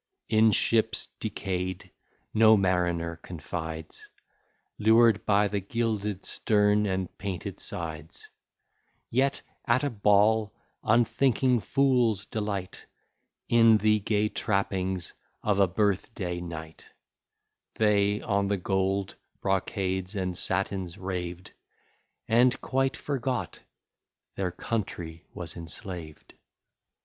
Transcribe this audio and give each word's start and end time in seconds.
In 0.29 0.51
ships 0.51 1.09
decay'd 1.19 1.91
no 2.33 2.57
mariner 2.57 3.17
confides, 3.17 4.09
Lured 4.79 5.23
by 5.27 5.47
the 5.47 5.59
gilded 5.59 6.25
stern 6.25 6.87
and 6.87 7.15
painted 7.19 7.59
sides: 7.59 8.27
Yet 9.11 9.43
at 9.65 9.83
a 9.83 9.91
ball 9.91 10.55
unthinking 10.83 11.59
fools 11.59 12.25
delight 12.25 12.87
In 13.47 13.77
the 13.77 13.99
gay 13.99 14.27
trappings 14.27 15.13
of 15.43 15.59
a 15.59 15.67
birth 15.67 16.11
day 16.15 16.41
night: 16.41 16.87
They 17.75 18.21
on 18.21 18.47
the 18.47 18.57
gold 18.57 19.17
brocades 19.39 20.15
and 20.15 20.35
satins 20.35 20.97
raved, 20.97 21.51
And 22.27 22.59
quite 22.59 22.97
forgot 22.97 23.59
their 24.33 24.49
country 24.49 25.27
was 25.35 25.55
enslaved. 25.55 26.33